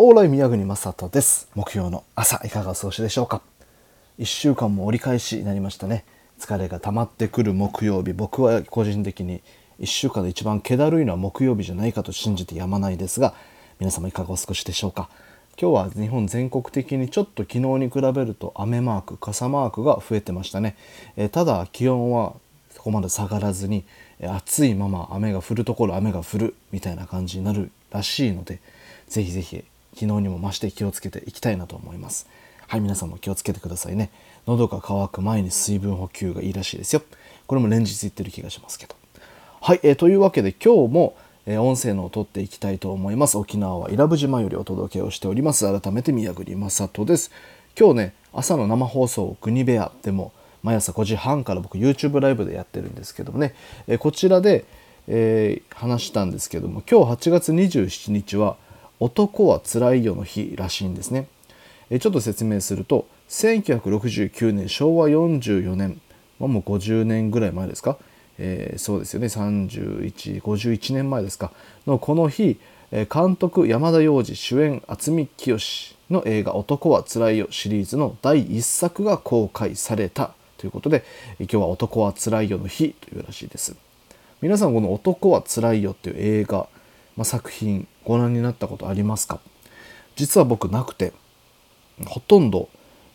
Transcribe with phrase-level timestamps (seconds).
[0.00, 1.48] オーライ宮国正人です。
[1.56, 3.42] 木曜の朝いかがお過ごしでしょうか
[4.20, 6.04] ？1週間も折り返しになりましたね。
[6.38, 8.12] 疲れが溜まってくる木曜日。
[8.12, 9.42] 僕は個人的に
[9.80, 13.34] 1週間で一番気だるいのは木曜日じゃないかと信じてやまないですが
[13.80, 15.10] 皆様いかがお過ごしでしょうか？
[15.60, 20.76] 今日は日本全国的にちょっと昨日に比べると雨マーク傘マークが増えてましたね、
[21.16, 22.34] え、ただ気温は
[22.70, 23.84] そこまで下がらずに
[24.22, 28.60] 暑いまま雨が降るところ雨が降るみたいな感じになるらしいので
[29.08, 29.64] ぜひぜひ
[29.98, 32.28] 昨日にも増して気をつけていきたいなと思います
[32.68, 34.10] はい皆さんも気をつけてくださいね
[34.46, 37.02] 喉が渇く前に水分補給がいいらしいですよ
[37.48, 38.94] これも連日言ってる気がしますけど
[39.60, 41.16] はい、えー、というわけで今日も
[41.50, 43.38] え音声のを撮っていきたいと思います。
[43.38, 45.64] 沖縄は伊良部島よりお届けをしております。
[45.80, 47.30] 改めて宮栗正人です。
[47.78, 53.54] 今日ね、朝の生放送国部屋でも毎朝5時半から僕 YouTube ライブでやってるんですけどもね、
[53.86, 54.66] えこちらで、
[55.06, 58.58] えー、話したんですけども、今日8月27日は
[59.00, 61.28] 男はつらいよの日らしいんですね。
[61.90, 66.00] えちょっと説明すると、1969年昭和44年、
[66.38, 67.96] まあ、もう50年ぐらい前ですか？
[68.38, 69.26] えー、そうですよね。
[69.26, 71.52] 3151年前ですか？
[71.86, 72.58] のこの日
[72.90, 75.58] 監督山田洋次主演渥美清
[76.10, 81.04] の映画「男はつらいよ」シリーズの第1作が公開されたということで
[81.38, 83.76] 今日は「男はつらいよ」の日というらしいです。
[84.40, 86.68] 皆さんこの「男はつらいよ」っていう映画、
[87.16, 89.38] まあ、作品ご覧になったことありますか？
[90.16, 91.12] 実は僕なくて
[92.06, 92.70] ほとんど、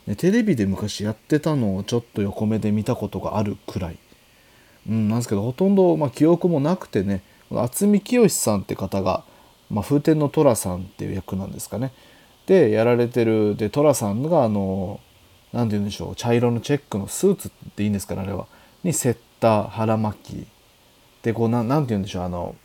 [0.06, 3.98] ね、テレビで昔やってたのをちょっと横目で見たことがあるくらい。
[4.88, 9.24] うん、なんですけどほとんど、まあ、記憶もなくてね渥美清さんって方が、
[9.72, 11.92] まあ、風天の寅さんっていう役なんですかね。
[12.46, 15.00] でやられてるで寅さんがあの
[15.54, 18.48] 何て言うんでしょう茶色のチェックのスーツっていいんですかねあれは。
[18.84, 20.48] にセッター腹巻き。
[21.24, 22.56] でこう何て言うんでしょうあの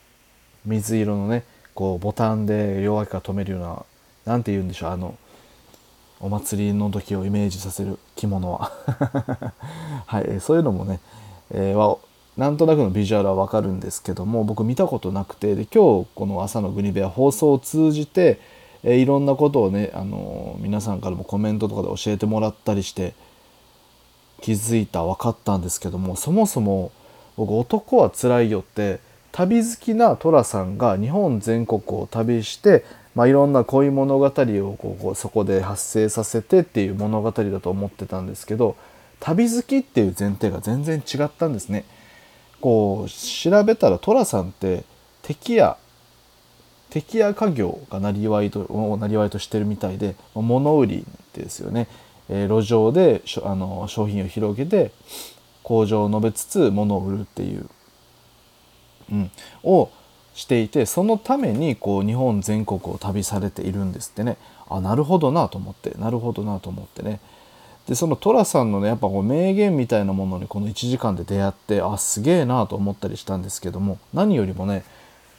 [0.66, 1.44] 水色のね
[1.78, 3.84] こうボタンで両脇から止めるような
[4.24, 5.16] 何て言うんでしょうあの
[6.18, 8.72] お祭りの時をイメージさせる着物は。
[10.06, 10.98] はいそういうのもね、
[11.52, 11.98] えー、は
[12.36, 18.40] なんとなくのビジュアルはわかるんですけども僕見たことなくてで今日この朝のグニベア放送を通じて、
[18.82, 23.14] えー、いろんなことをね、あのー、皆さんからもコメントとかで教えてもらったりして
[24.40, 26.90] 気づいた分かったんですけどもそもそも
[27.36, 28.98] 僕「男はつらいよ」って
[29.32, 32.84] 旅好きな寅さんが日本全国を旅して、
[33.14, 38.76] まあ、いろんな恋物語をこうそこで発生させてっていう物語だと思ってたんですけど
[39.20, 41.84] 旅好きっていう前提が全然違ったんですね。
[42.60, 44.84] こう調べたら寅さんって
[45.22, 45.76] 敵や
[46.90, 51.86] 敵や家業がなりわいとなりわいとしてるみたいで物売りですよね、
[52.28, 54.90] えー、路上であの商品を広げて
[55.62, 57.68] 工場を述べつつ物を売るっていう、
[59.10, 59.30] うん、
[59.62, 59.90] を
[60.34, 64.36] していてそのためにこう日本全国を旅されているんですってね。
[64.70, 67.20] あなるほどなと思ってなるほどなと思ってね。
[67.88, 74.84] でその寅さんのねやっぱこう名言みたいなものにこの1時間で出会ってあすげえなと思ったりしたんですけども何よりもね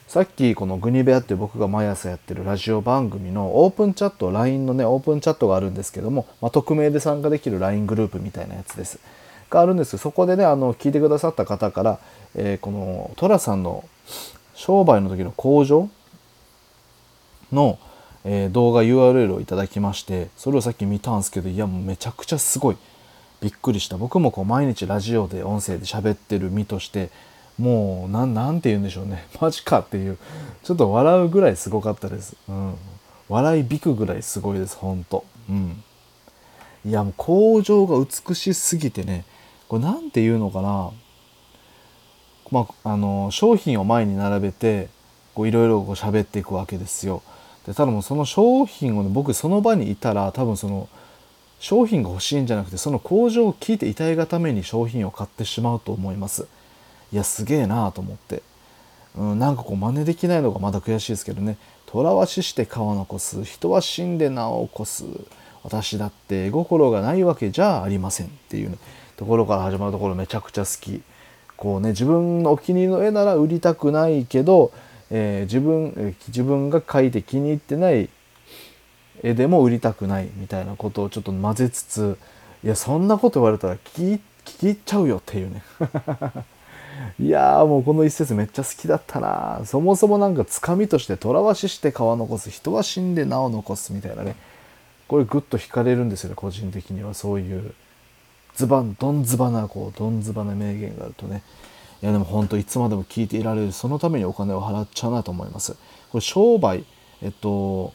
[0.07, 8.99] さっきこのグニベアって僕が毎朝やってるラジオ番組のオープンチャット LINE のねオープンチャットがあるんですけども、まあ、匿名で参加できる LINE グループみたいなやつです。
[9.49, 9.97] があるんです。
[9.97, 11.99] そこでねあの聞いてくださった方から、
[12.35, 13.83] えー、この寅さんの
[14.53, 15.89] 商売の時の工場
[17.51, 17.79] の
[18.25, 22.77] えー、動画 URL をいただきましてそれをさっき見たんですけどいやもうめちゃくちゃすごい。
[23.41, 23.97] びっくりした。
[23.97, 27.09] 僕もこう毎日ラジオで音声で喋ってる身として
[27.57, 29.27] もうなんて言うんでしょうね。
[29.39, 30.17] マジかっていう。
[30.63, 32.75] ちょっと笑うぐらいすごかったです、うん、
[33.29, 35.23] 笑いびくぐらいすごいですほんと。
[35.49, 35.83] うん。
[36.85, 39.25] いやもう工場が美しすぎてね
[39.69, 40.91] これ何て言うのかな？
[42.51, 44.89] まあ、あの商品を前に並べて
[45.37, 47.21] いろいろ喋っていくわけですよ。
[47.65, 50.89] でただもうその商品をね僕その場にいたら多分その
[51.59, 56.47] 商品が欲しいんじゃなくてその工場を聞いていたいがために商品を買ってしまうと思います。
[57.13, 58.41] いやすげえなと思って、
[59.15, 61.57] うん、なんかこう真似できないのがまだ悔しいですけどね。
[61.85, 65.05] 虎は死して川残す人は死んで名を起こす。
[65.63, 68.77] 私だって絵心がないわけじゃありませんっていう、ね、
[69.19, 71.01] ところから始まるところめちゃくちゃ好き。
[71.57, 74.71] こうね自分のお気に入りの絵なら売りたくないけど
[75.11, 78.09] えー、自分、自分が描いて気に入ってない
[79.23, 82.17] 絵でも売りたくないみたいなことをちょっと混ぜつつ
[82.63, 85.63] いやそんなこと言われたら聞き聞き入っちゃうよっていうね。
[87.19, 89.61] いやーもうこの一節めっちゃ好きだったな。
[89.65, 94.35] そもそもなんかつかみとして「虎は死して川残す人は死んで名を残す」みたいなね。
[95.07, 97.13] これグッと惹かれるんですよね個人的には。
[97.13, 97.73] そういう
[98.59, 101.43] ズバンドンズバなこうドンズバな名言があるとね。
[102.03, 103.71] いやでも本当いつまでも聞いていられる。
[103.71, 105.77] そのためにお金を払っちゃうなと思います。
[106.11, 106.83] これ商売
[107.21, 107.93] えっと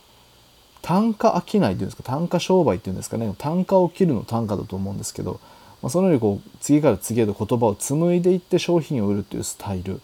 [0.81, 2.03] 単価商いっていうんですか？
[2.03, 3.35] 単価商売っていうんですかね？
[3.37, 5.39] 単価を切るの単価だと思うんですけど、
[5.83, 10.01] まあ、そのようにこう次から次へと言葉を紡いでいって商品を売るっていうスタイル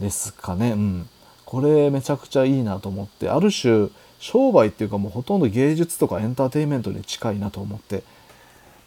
[0.00, 0.72] ですかね。
[0.72, 1.08] うん、
[1.44, 3.28] これめちゃくちゃいいなと思って。
[3.28, 3.88] ある種
[4.18, 8.02] 商売っていうかもうほとんど芸術とかエンターテインメントに近いなと思って。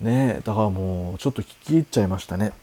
[0.04, 2.54] ねだからもうちょっと聞き入っちゃいましたね。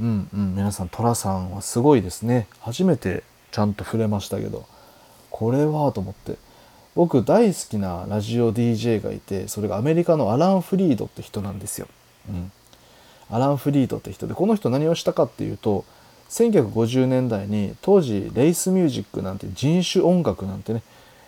[0.00, 4.66] うんうん皆さん寅さんはすごいですね初めてちゃんと触れましたけど
[5.30, 6.36] これはと思って
[6.94, 11.88] 僕大好きなラジオ DJ がいてそれがアメリカのアラン・フリードって人なんですよ。
[12.28, 12.52] うん、
[13.30, 15.84] アラン・フリードって人でこの人何をしたかっていうと
[16.30, 20.82] 1950年代に当時レイスミュージックなんて人種音楽なんてね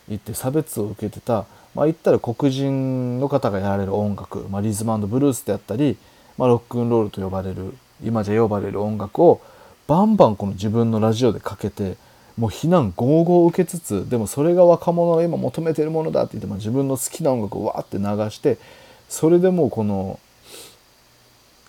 [0.09, 5.97] 言って差別を受けてたまあ言ったら黒人の方がやられる音楽、まあ、リズムブルースであったり、
[6.37, 9.41] まあ、ロックンロールと呼ばれる今じゃ呼ばれる音楽を
[9.87, 11.97] バンバンこの自分のラジオでかけて
[12.37, 18.59] もう非難合々を受けつつでもそれが若者が今求めてるものだって言って、まあ、自分の好きな音楽をわーって流して
[19.09, 20.21] それでもうこの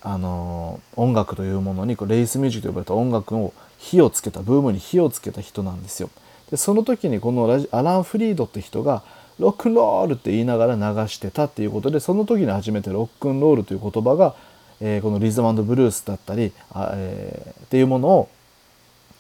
[0.02, 6.10] あの音楽というものにこうレイスミュージックと呼ばれた音楽を火をつけたブームに火をつけた人なんですよ。
[6.52, 9.04] でその時にこのラジアラン・フリードって人が
[9.40, 14.36] ロックンロールって言いながら流してたっていうことでその時に初めてロックンロールという言葉が、
[14.82, 18.30] えー、このリズムブルースだったりあ、えー、っていうものを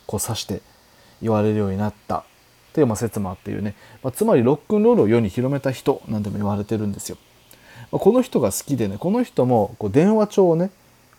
[0.05, 0.61] こう指して
[1.21, 2.23] 言われるようになったっ
[2.73, 7.17] ていうまあ説もあっていうね、まあ、つまりロックンロールを世に広めた人なんても言われてるんですよ。
[7.91, 10.69] まあ、この人が好きでねこの人もこう電話帳をね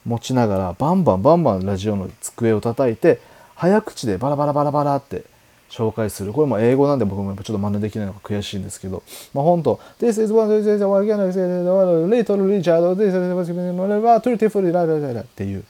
[0.05, 3.21] 持ちながらバンバンバンバンラジオの机を叩いて
[3.55, 5.25] 早口でバラバラバラバラって
[5.71, 9.03] 紹介するこれも英語なんで僕もやっぱちょっと真似できないのが悔しいんですけど
[9.33, 15.65] まあ本当 This is what is what can I say little Richard this is what is っていう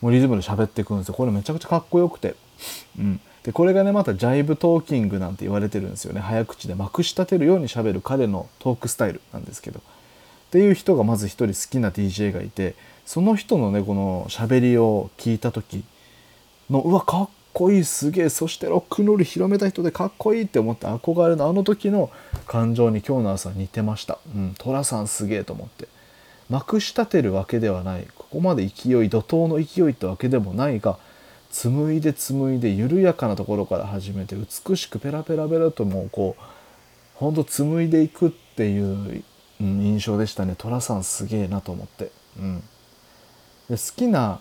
[0.00, 2.34] もうリズムで喋っていくんですよこれめちゃくちゃかっこよくて
[2.98, 9.82] うんでこれがねまたジャイブトーキングなんて言われてるんですよね早口でまくし立てるようにしゃべる彼のトークスタイルなんですけどっ
[10.50, 15.84] ていう人がまず一人好きな DJ がいてその人のねこの喋りを聞いた時
[16.68, 22.10] のうわかっこいいすげえそしてロックンロール広めた人でかっこいいって思って憧れのあの時の
[22.46, 24.18] 感情に今日の朝似てました。
[24.34, 25.88] うん寅さんすげえと思って。
[26.50, 28.06] まくし立てるわけではない。
[28.14, 30.98] ここまで勢い怒涛の勢いってわけでもないが
[31.50, 36.42] 紡いで紡いで緩やかなところから始めて美しくペラペラペラともうこう
[37.14, 39.24] ほんと紡いでいくっていう、
[39.62, 40.56] うん、印象でしたね。
[40.58, 42.60] 寅さんすげえなと思って、うん、
[43.70, 44.40] で好きな、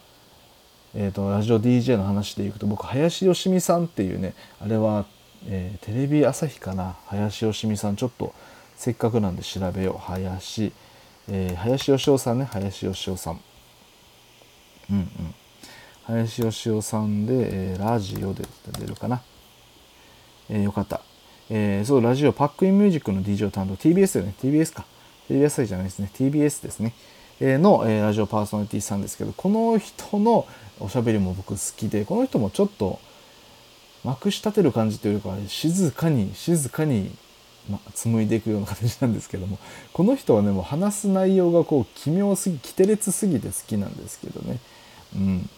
[0.96, 5.06] えーと、ラジオ DJ の話でいくと僕林芳美さんっていうねあれは、
[5.48, 6.96] えー、テレビ朝日かな？
[7.08, 8.34] 林芳美さんちょっと
[8.78, 10.72] せっかくなんで調べよう林、
[11.30, 13.42] えー、林芳雄さんね林芳雄さん
[14.90, 15.08] うんうん
[16.06, 17.34] 林芳雄さんで、
[17.74, 18.44] えー、ラジオで
[18.80, 19.22] 出るかな？
[20.50, 21.02] えー、よかった。
[21.50, 24.86] えー、そう、ラジオ、パックインミュージックの DJ を担当、TBS よね、TBS か。
[25.28, 26.94] TBS じゃないですね、TBS ですね。
[27.42, 30.48] の、ラジオパーソナリティさんですけど、この人の
[30.80, 33.00] おしゃべりも僕好きで、この人もちょっと、
[34.04, 37.12] まくし立てる感じというか、静かに、静かに、
[37.70, 39.58] ま、紡いでいくような形なんですけども、
[39.94, 44.60] この人はね、もう話す内容がこう、奇妙すぎ、奇て烈すぎて好きなんですけどね。
[45.16, 45.50] うん。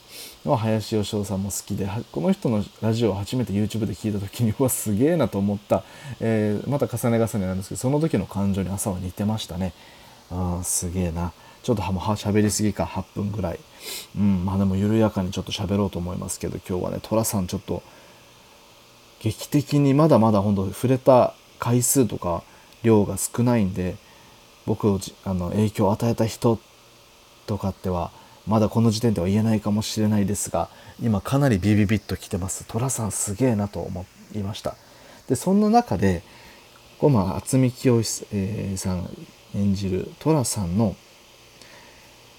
[0.55, 5.83] 林芳雄さんも好きでこの人のラジオを初めて YouTube で聞いた時にうわすげえなと思った、
[6.19, 9.73] えー、また重ね重ねなんですけどその時の感情に朝は似てましたね
[10.31, 11.33] あすげえな
[11.67, 13.59] ちょっとは喋りすぎか8分ぐらい。
[14.17, 17.83] うんまあでも緩やかにちょっと喋ろうと思いますけど今日はね寅さんちょっと
[19.19, 22.43] 劇的にまだまだ本当触れた回数とか
[22.83, 23.97] 量が少ないんで
[24.65, 26.57] 僕をあの影響を与えた人
[27.47, 28.11] とかっては
[28.45, 30.69] まだこの時点では言えないかもしれないですが
[31.01, 32.63] 今かなりビビビッときてます。
[32.69, 34.77] 寅さんすげえなと思いました。
[35.27, 36.23] でそんな中で
[36.97, 38.03] こまあ渥美清、
[38.77, 39.09] さん
[39.53, 40.95] 演じる寅さんの「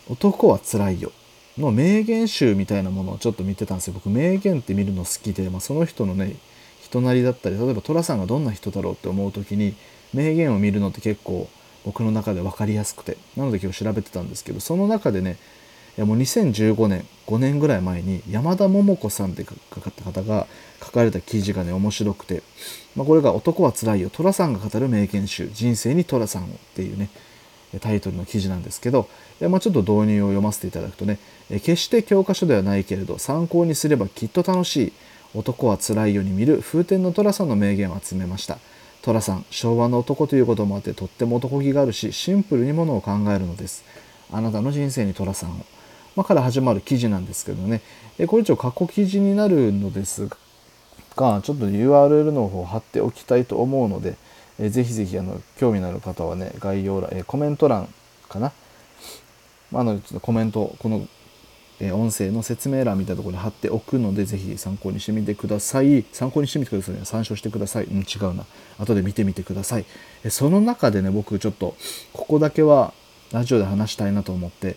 [0.09, 1.13] 男はつらいよ」
[1.59, 3.95] の名言集みたいなものをちょっと見てたんですよ。
[3.95, 6.37] 僕名言って見るの好きで、まあ、その人のね
[6.83, 9.75] 人なりだったり例えば寅さんがどんな人だろうって思う時に
[10.15, 11.49] 名言を見るのって結構
[11.85, 15.37] 僕の中で分かりやすくてなので今日調べてたんですけどその中でね
[15.97, 20.47] いやもう2015年5年ぐらい前に山田桃子さんって書かった方が
[20.81, 22.43] 書かれた記事がね面白くて、
[22.95, 24.09] まあ、これが「男はつらいよ。
[24.09, 25.51] 寅さんが語る名言集。
[25.53, 27.11] 人生に寅さんを」っていうね。
[27.81, 29.09] タイトルの記事なんですけど、
[29.41, 31.19] まあ、ちょっと導入を読ませていただくとね
[31.51, 34.93] 決して教科書ではないけれど参考にすればきっと楽しい
[35.35, 38.59] 男はつらいように見る風天の寅さんの名言を集めました。
[39.03, 43.85] 寅さん昭和の男ということもあってとっても男気があるしシンプルにものを考えるのです。
[44.33, 45.65] あなたの人生に寅さんを。
[46.17, 47.81] まあ、から始まる記事なんですけどね、
[48.27, 50.29] これ一応過去記事になるのです
[51.15, 54.17] がちょっと URL の方を貼っておきたいと思うので、
[54.59, 57.89] え、ぜひぜひあの興味のある方はね概要欄、え、コメント欄
[58.29, 58.53] かな、
[59.71, 61.07] まあ、のちょっとコメントこの、
[61.81, 66.05] え、音声の説明欄みたいなところに貼っておくのでぜひ参考にしてみてください。
[66.13, 67.01] 参考にしてみてくださいね。
[67.05, 68.45] 参照してください、うん、違うな。
[68.79, 69.85] 後で見てみてください、
[70.25, 71.77] え、その中でね僕ちょっと
[72.13, 72.93] ここだけは
[73.33, 74.77] ラジオで話したいなと思って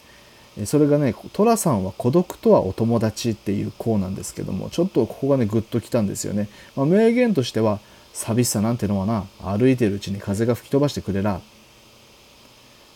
[0.65, 7.79] それがね寅さんは孤独とはお友達っていう項なんですけどもちょっとここがねグッときたんですよね、まあ、名言としては
[8.13, 11.41] 寂しさなんてのはな歩いてるうちに風が吹き飛ばしてくれら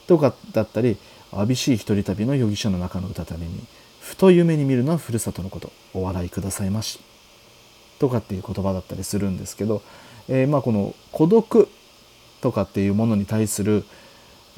[0.08, 0.98] とかだったり
[1.32, 3.64] 寂しい一人旅の容疑者の中の歌旅に
[4.00, 7.00] ふと夢に見るのはふるさとのことお笑いくださいまし
[8.00, 9.82] とかっていう言葉だったりするんですけど、
[10.28, 11.68] えー、まあこの孤独
[12.42, 13.84] とかっていうものに対する、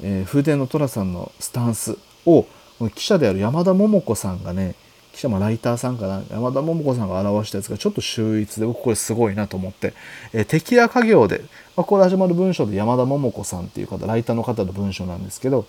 [0.02, 1.96] えー、風天の寅さんのスタンス
[2.26, 2.46] を
[2.94, 4.74] 記者である山田桃子さんがね
[5.18, 9.92] 記者もライターさんかな山田桃子さんが表したやつがちょっと秀逸で僕これすごいなと思って、
[10.32, 11.40] えー、敵や家業で、
[11.76, 15.66] まあ、これ始まる文章で山田桃子さんっていう方ライターの方の文章なんですけど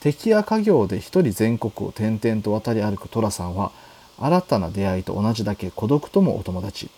[0.00, 3.72] 敵や家業で一人全国を転々と渡り歩く寅さんは
[4.18, 6.90] 新たな出会いと同じだけ孤独ともお友達。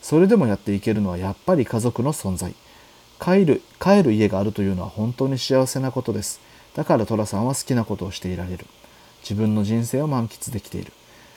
[0.00, 2.54] それでもやっていけるのはやっぱり家族の存在。
[3.20, 6.40] 帰る帰る家があるというのは本当に幸せなことです。
[6.74, 8.64] だから寅さんは好きなことをしていられる。
[9.22, 10.92] 自分の人生を満喫できている。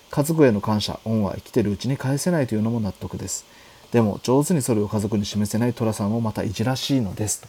[0.10, 3.46] 家族への感謝恩は生きてるうちに返せないというのも納得です。
[3.92, 7.48] でも上手にそれを家族に示せない寅さんもまたいじらしいのですと。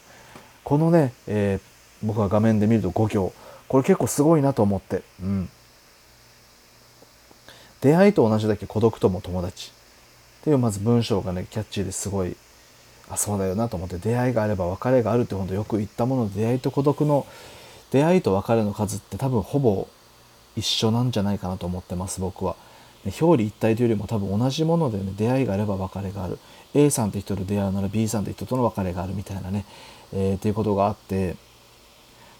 [0.64, 3.32] このね、えー、僕が画面で見ると5行
[3.68, 5.48] これ結構すごいなと思って、うん、
[7.80, 9.72] 出会いと同じだけ孤独とも友達。
[10.40, 12.36] っていうまず文章がねキャッチーですごい。
[13.10, 13.98] あそうだよなと思って。
[13.98, 17.26] 出会いがあれば別れがあるって本当よく言ったもので出会いと孤独の
[17.90, 19.88] 出会いと別れの数って多分ほぼ
[20.58, 22.56] 一緒なんじゃないかなと思ってます僕は。
[23.04, 26.38] 表裏一体というよりも多分同じものでね出会いがあれば別れがある。
[26.74, 29.64] A さんって人と出会うなら B さんって人との別れがあるみたいなね、
[30.12, 31.36] えー、っていうことがあって。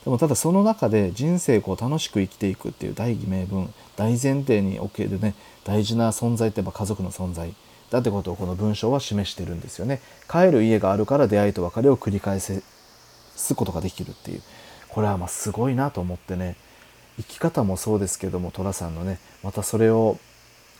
[0.05, 5.35] でもただその中で人生こう楽しく生きていくっていう大義名分大前提におけるね
[5.65, 7.53] 大事な存在ってやっぱ家族の存在。
[7.91, 10.01] だってことをこの文章は示してるんですよね。
[10.31, 12.63] 帰る家があるから出会いと別れを繰り返す
[13.55, 14.43] ことができるっていう。
[14.89, 16.57] これはまあすごいなと思ってね。
[17.19, 20.19] 生き方もそうですけども寅さんのねまたそれを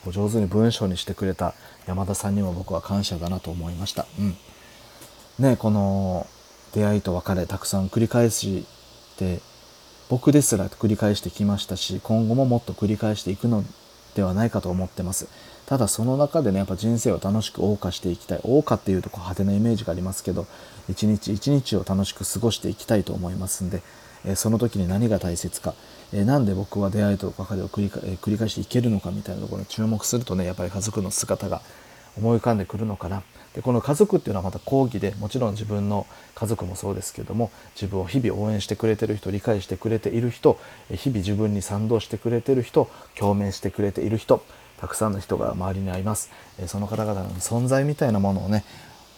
[0.07, 1.55] 上手に文章にしてくれた
[1.87, 4.07] 山田さんにも僕は感謝だなと思いました。
[4.19, 4.37] うん、
[5.39, 6.27] ねこの
[6.73, 8.67] 出会いと別れたくさん繰り返し
[9.17, 9.41] て
[10.09, 13.65] 僕ですら繰り返してきましたし今後ももっと繰り返していくの
[14.15, 15.29] ではないかと思ってます。
[15.67, 20.47] ただその中でねやっぱ人生を楽しく謳歌していきたい謳歌っていうとこう派手なイメージがありますけど
[20.89, 23.83] 一日一日を楽しく過ごしていきたいと思いますんで、
[24.25, 25.75] えその時に何が大切か
[26.13, 31.63] えー、なんで僕は出会いと別れを繰り,、えー、繰り返していけるのかみたいなところに注目するとねやっぱり家族の姿が
[32.17, 33.23] 思い浮かんでくるのかな。
[33.55, 40.59] でこの家族っていうのはまた講義でもちろん自分の家族もそうですけども自分を日々応援してくれてる人理解してくれている人
[40.91, 44.43] 日々自分に賛同してくれてる人共鳴してくれている人
[44.79, 46.31] たくさんの人が周りに会います。
[46.67, 48.65] その方々の存在みたいなものをね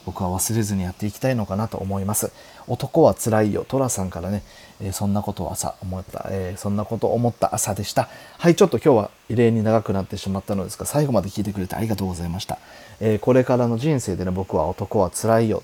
[0.07, 2.33] 僕は忘れずにやっていきたいのかなと思います。
[2.67, 4.43] 男はつらいよ、トラさんからね、
[4.81, 8.09] えー、そんなことを朝思った、えー、そんなことを思った朝でした。
[8.39, 12.59] はい、ちょっと今日は異例に長くなってしまったのですが、最後まで聞いてくれてありがとうございました。
[13.01, 15.63] えー、これからの人生でね、僕は男はつらいよ。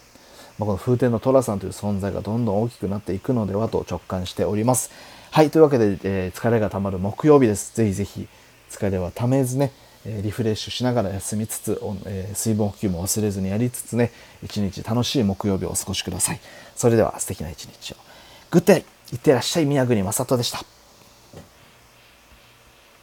[0.58, 4.90] まあ、この風天のトラさんという存在がどんどん大きくなっていくのではと直感しております。
[5.30, 7.76] はい、というわけで、え疲れがたまる木曜日です。
[7.76, 8.28] ぜひぜひ
[8.70, 9.72] 疲れはためずね、
[10.22, 16.40] リフレッシュしながら休みつつ、え水分補給も忘れずにやりつつね、一日楽しい木曜日をお過ごしください。
[16.76, 17.96] それでは素敵な一日を。
[18.50, 20.75] グッデイいってらっしゃい宮国正人でした。